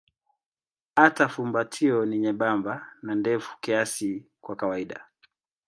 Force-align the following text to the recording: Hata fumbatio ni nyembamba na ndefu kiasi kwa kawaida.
Hata 0.95 1.27
fumbatio 1.29 2.05
ni 2.05 2.17
nyembamba 2.19 2.87
na 3.01 3.15
ndefu 3.15 3.57
kiasi 3.61 4.25
kwa 4.41 4.55
kawaida. 4.55 5.05